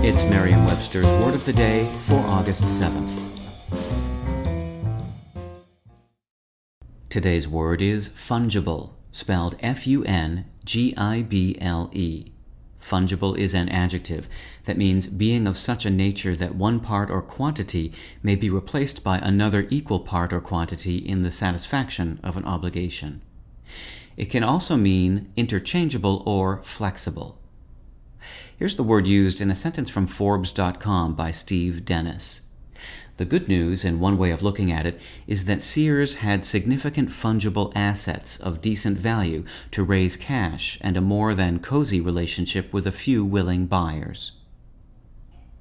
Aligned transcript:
It's 0.00 0.22
Merriam 0.30 0.64
Webster's 0.64 1.04
Word 1.04 1.34
of 1.34 1.44
the 1.44 1.52
Day 1.52 1.84
for 2.06 2.20
August 2.20 2.62
7th. 2.62 3.18
Today's 7.10 7.48
word 7.48 7.82
is 7.82 8.08
fungible, 8.08 8.92
spelled 9.10 9.56
F 9.58 9.88
U 9.88 10.04
N 10.04 10.46
G 10.64 10.94
I 10.96 11.22
B 11.22 11.58
L 11.60 11.90
E. 11.92 12.30
Fungible 12.80 13.36
is 13.36 13.54
an 13.54 13.68
adjective 13.70 14.28
that 14.66 14.78
means 14.78 15.08
being 15.08 15.48
of 15.48 15.58
such 15.58 15.84
a 15.84 15.90
nature 15.90 16.36
that 16.36 16.54
one 16.54 16.78
part 16.78 17.10
or 17.10 17.20
quantity 17.20 17.92
may 18.22 18.36
be 18.36 18.48
replaced 18.48 19.02
by 19.02 19.18
another 19.18 19.66
equal 19.68 19.98
part 19.98 20.32
or 20.32 20.40
quantity 20.40 20.98
in 20.98 21.24
the 21.24 21.32
satisfaction 21.32 22.20
of 22.22 22.36
an 22.36 22.44
obligation. 22.44 23.20
It 24.16 24.26
can 24.26 24.44
also 24.44 24.76
mean 24.76 25.32
interchangeable 25.36 26.22
or 26.24 26.62
flexible. 26.62 27.36
Here's 28.58 28.74
the 28.74 28.82
word 28.82 29.06
used 29.06 29.40
in 29.40 29.52
a 29.52 29.54
sentence 29.54 29.88
from 29.88 30.08
Forbes.com 30.08 31.14
by 31.14 31.30
Steve 31.30 31.84
Dennis. 31.84 32.40
The 33.16 33.24
good 33.24 33.46
news, 33.46 33.84
and 33.84 34.00
one 34.00 34.18
way 34.18 34.32
of 34.32 34.42
looking 34.42 34.72
at 34.72 34.84
it, 34.84 35.00
is 35.28 35.44
that 35.44 35.62
Sears 35.62 36.16
had 36.16 36.44
significant 36.44 37.10
fungible 37.10 37.70
assets 37.76 38.36
of 38.36 38.60
decent 38.60 38.98
value 38.98 39.44
to 39.70 39.84
raise 39.84 40.16
cash 40.16 40.76
and 40.80 40.96
a 40.96 41.00
more 41.00 41.34
than 41.34 41.60
cozy 41.60 42.00
relationship 42.00 42.72
with 42.72 42.84
a 42.84 42.90
few 42.90 43.24
willing 43.24 43.66
buyers. 43.66 44.32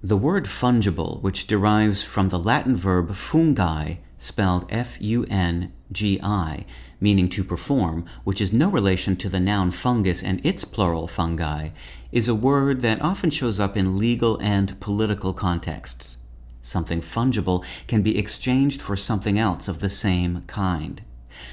The 0.00 0.16
word 0.16 0.44
fungible, 0.44 1.20
which 1.20 1.48
derives 1.48 2.04
from 2.04 2.28
the 2.28 2.38
Latin 2.38 2.76
verb 2.76 3.12
fungi, 3.16 3.94
spelled 4.24 4.64
F 4.70 5.00
U 5.00 5.26
N 5.28 5.72
G 5.92 6.18
I, 6.22 6.64
meaning 6.98 7.28
to 7.28 7.44
perform, 7.44 8.06
which 8.24 8.40
is 8.40 8.52
no 8.52 8.68
relation 8.68 9.16
to 9.16 9.28
the 9.28 9.38
noun 9.38 9.70
fungus 9.70 10.22
and 10.22 10.44
its 10.44 10.64
plural 10.64 11.06
fungi, 11.06 11.68
is 12.10 12.26
a 12.26 12.34
word 12.34 12.80
that 12.80 13.02
often 13.02 13.30
shows 13.30 13.60
up 13.60 13.76
in 13.76 13.98
legal 13.98 14.38
and 14.38 14.80
political 14.80 15.34
contexts. 15.34 16.24
Something 16.62 17.02
fungible 17.02 17.62
can 17.86 18.00
be 18.00 18.16
exchanged 18.16 18.80
for 18.80 18.96
something 18.96 19.38
else 19.38 19.68
of 19.68 19.80
the 19.80 19.90
same 19.90 20.42
kind. 20.46 21.02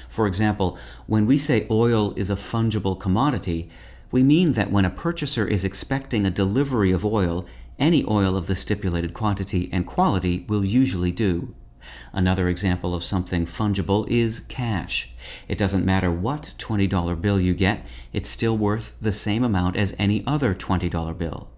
For 0.08 0.26
example, 0.26 0.78
when 1.06 1.26
we 1.26 1.36
say 1.36 1.66
oil 1.70 2.14
is 2.16 2.30
a 2.30 2.36
fungible 2.36 2.98
commodity, 2.98 3.68
we 4.10 4.22
mean 4.22 4.54
that 4.54 4.70
when 4.70 4.86
a 4.86 4.90
purchaser 4.90 5.46
is 5.46 5.64
expecting 5.64 6.24
a 6.24 6.30
delivery 6.30 6.92
of 6.92 7.04
oil, 7.04 7.44
any 7.78 8.04
oil 8.06 8.36
of 8.36 8.46
the 8.46 8.56
stipulated 8.56 9.12
quantity 9.12 9.68
and 9.72 9.86
quality 9.86 10.46
will 10.48 10.64
usually 10.64 11.12
do. 11.12 11.54
Another 12.12 12.48
example 12.48 12.94
of 12.94 13.04
something 13.04 13.46
fungible 13.46 14.06
is 14.08 14.40
cash. 14.40 15.10
It 15.48 15.58
doesn't 15.58 15.84
matter 15.84 16.10
what 16.10 16.54
$20 16.58 17.20
bill 17.20 17.40
you 17.40 17.54
get, 17.54 17.84
it's 18.12 18.28
still 18.28 18.56
worth 18.56 18.96
the 19.00 19.12
same 19.12 19.44
amount 19.44 19.76
as 19.76 19.94
any 19.98 20.24
other 20.26 20.54
$20 20.54 21.16
bill. 21.18 21.48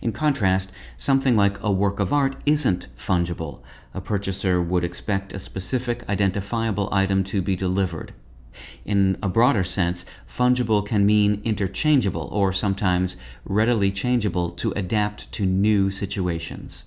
In 0.00 0.12
contrast, 0.12 0.72
something 0.96 1.36
like 1.36 1.62
a 1.62 1.70
work 1.70 2.00
of 2.00 2.12
art 2.12 2.36
isn't 2.46 2.88
fungible. 2.96 3.62
A 3.94 4.00
purchaser 4.00 4.62
would 4.62 4.84
expect 4.84 5.32
a 5.32 5.38
specific 5.38 6.08
identifiable 6.08 6.88
item 6.92 7.24
to 7.24 7.42
be 7.42 7.56
delivered. 7.56 8.14
In 8.84 9.18
a 9.22 9.28
broader 9.28 9.64
sense, 9.64 10.04
fungible 10.28 10.84
can 10.84 11.06
mean 11.06 11.40
interchangeable 11.44 12.28
or 12.32 12.52
sometimes 12.52 13.16
readily 13.44 13.92
changeable 13.92 14.50
to 14.52 14.72
adapt 14.72 15.30
to 15.32 15.46
new 15.46 15.90
situations. 15.90 16.86